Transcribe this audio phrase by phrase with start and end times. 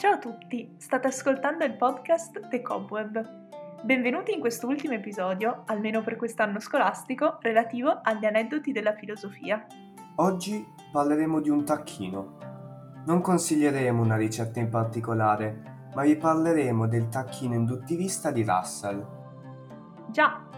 [0.00, 3.22] Ciao a tutti, state ascoltando il podcast The Cobweb.
[3.82, 9.66] Benvenuti in questo ultimo episodio, almeno per quest'anno scolastico, relativo agli aneddoti della filosofia.
[10.16, 12.38] Oggi parleremo di un tacchino.
[13.04, 19.06] Non consiglieremo una ricetta in particolare, ma vi parleremo del tacchino induttivista di Russell.
[20.08, 20.48] Già,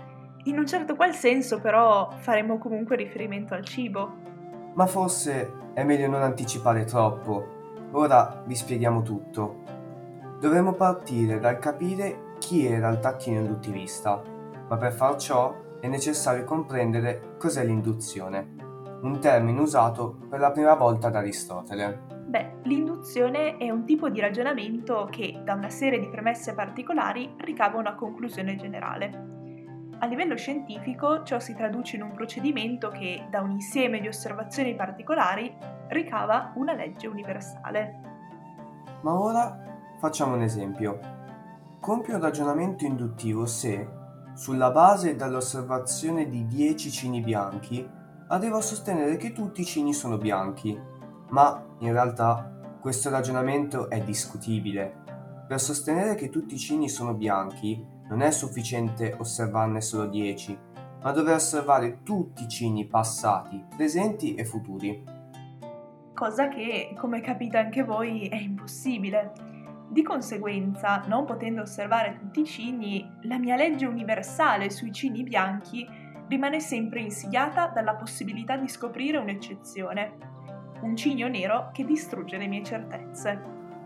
[0.44, 4.08] in un certo qual senso però faremo comunque riferimento al cibo.
[4.74, 7.58] Ma forse è meglio non anticipare troppo
[7.92, 9.62] Ora vi spieghiamo tutto.
[10.40, 14.22] Dovremmo partire dal capire chi era il tacchino induttivista,
[14.66, 18.54] ma per far ciò è necessario comprendere cos'è l'induzione,
[19.02, 22.10] un termine usato per la prima volta da Aristotele.
[22.26, 27.78] Beh, l'induzione è un tipo di ragionamento che, da una serie di premesse particolari, ricava
[27.78, 29.41] una conclusione generale.
[30.02, 34.74] A livello scientifico ciò si traduce in un procedimento che, da un insieme di osservazioni
[34.74, 35.56] particolari,
[35.90, 38.00] ricava una legge universale.
[39.02, 40.98] Ma ora facciamo un esempio.
[41.78, 43.88] Compie un ragionamento induttivo se,
[44.34, 47.88] sulla base dell'osservazione di 10 cini bianchi,
[48.26, 50.76] arrivo a sostenere che tutti i cini sono bianchi,
[51.28, 55.44] ma in realtà questo ragionamento è discutibile.
[55.46, 60.58] Per sostenere che tutti i cini sono bianchi non è sufficiente osservarne solo 10,
[61.02, 65.02] ma dover osservare tutti i cigni passati, presenti e futuri.
[66.12, 69.32] Cosa che, come capite anche voi, è impossibile.
[69.88, 75.88] Di conseguenza, non potendo osservare tutti i cigni, la mia legge universale sui cigni bianchi
[76.28, 80.12] rimane sempre insidiata dalla possibilità di scoprire un'eccezione,
[80.82, 83.40] un cigno nero che distrugge le mie certezze.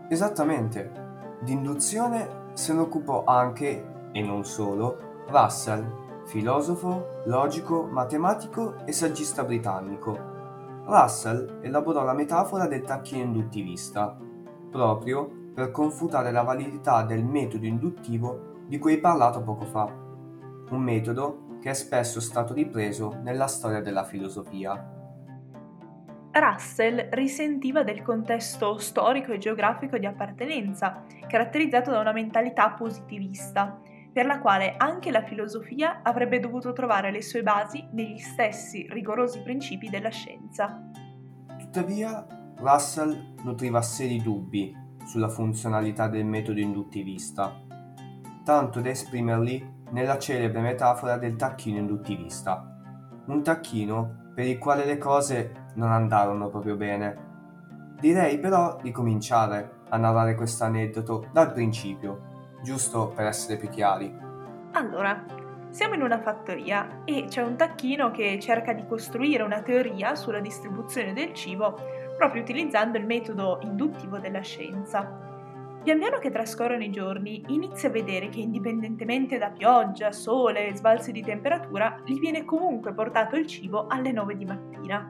[0.09, 1.05] Esattamente.
[1.39, 9.43] Di induzione se ne occupò anche e non solo, Russell, filosofo, logico, matematico e saggista
[9.43, 10.17] britannico.
[10.85, 14.17] Russell elaborò la metafora del tacchino induttivista,
[14.71, 20.81] proprio per confutare la validità del metodo induttivo di cui hai parlato poco fa, un
[20.81, 24.95] metodo che è spesso stato ripreso nella storia della filosofia.
[26.31, 33.79] Russell risentiva del contesto storico e geografico di appartenenza, caratterizzato da una mentalità positivista,
[34.17, 39.43] per la quale anche la filosofia avrebbe dovuto trovare le sue basi negli stessi rigorosi
[39.43, 40.89] principi della scienza.
[41.59, 47.61] Tuttavia, Russell nutriva seri dubbi sulla funzionalità del metodo induttivista,
[48.43, 52.75] tanto da esprimerli nella celebre metafora del tacchino induttivista,
[53.27, 57.25] un tacchino per il quale le cose non andarono proprio bene.
[57.99, 64.13] Direi però di cominciare a narrare questo aneddoto dal principio giusto per essere più chiari.
[64.71, 65.23] Allora,
[65.69, 70.39] siamo in una fattoria e c'è un tacchino che cerca di costruire una teoria sulla
[70.39, 71.75] distribuzione del cibo
[72.17, 75.25] proprio utilizzando il metodo induttivo della scienza.
[75.83, 80.75] Pian piano che trascorrono i giorni, inizia a vedere che indipendentemente da pioggia, sole e
[80.75, 85.09] sbalzi di temperatura, gli viene comunque portato il cibo alle 9 di mattina.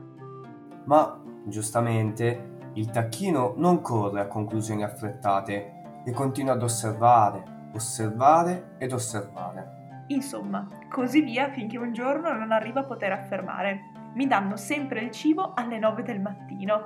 [0.84, 5.77] Ma, giustamente, il tacchino non corre a conclusioni affrettate
[6.08, 10.06] e continua ad osservare, osservare ed osservare.
[10.08, 14.12] Insomma, così via finché un giorno non arriva a poter affermare.
[14.14, 16.82] Mi danno sempre il cibo alle 9 del mattino.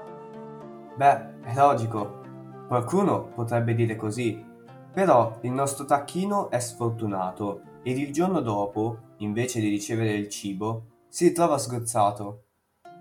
[0.95, 2.21] Beh, è logico.
[2.67, 4.43] Qualcuno potrebbe dire così.
[4.91, 11.03] Però il nostro tacchino è sfortunato ed il giorno dopo, invece di ricevere il cibo,
[11.07, 12.45] si ritrova sgozzato.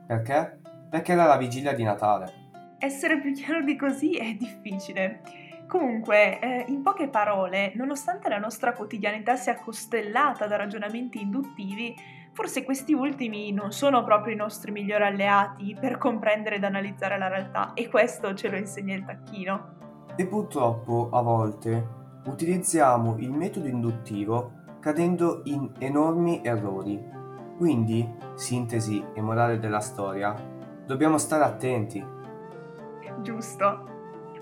[0.06, 0.60] Perché?
[0.90, 2.32] Perché era la vigilia di Natale.
[2.78, 5.48] Essere più chiaro di così è difficile.
[5.70, 11.94] Comunque, eh, in poche parole, nonostante la nostra quotidianità sia costellata da ragionamenti induttivi,
[12.32, 17.28] forse questi ultimi non sono proprio i nostri migliori alleati per comprendere ed analizzare la
[17.28, 19.76] realtà e questo ce lo insegna il tacchino.
[20.16, 21.86] E purtroppo, a volte,
[22.24, 27.00] utilizziamo il metodo induttivo cadendo in enormi errori.
[27.56, 30.34] Quindi, sintesi e morale della storia,
[30.84, 32.04] dobbiamo stare attenti.
[33.22, 33.98] Giusto.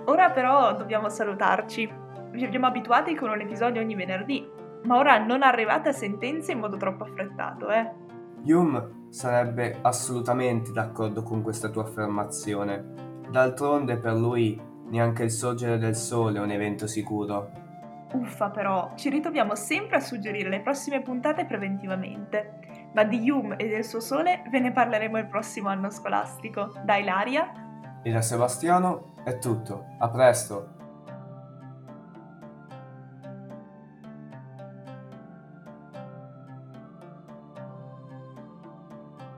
[0.08, 1.86] Ora però dobbiamo salutarci.
[2.30, 4.46] Vi abbiamo abituati con un episodio ogni venerdì,
[4.84, 7.92] ma ora non arrivate a sentenze in modo troppo affrettato, eh?
[8.44, 13.18] Hume sarebbe assolutamente d'accordo con questa tua affermazione.
[13.30, 14.58] D'altronde per lui
[14.88, 17.50] neanche il sorgere del sole è un evento sicuro.
[18.14, 22.90] Uffa però, ci ritroviamo sempre a suggerire le prossime puntate preventivamente.
[22.94, 26.72] Ma di Hume e del suo sole ve ne parleremo il prossimo anno scolastico.
[26.82, 27.67] Da Ilaria
[28.02, 29.84] e da Sebastiano è tutto.
[29.98, 30.77] A presto!